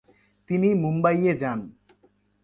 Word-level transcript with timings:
তিনি 0.49 0.69
মুম্বাইয়ে 0.75 1.33
যান 1.41 1.59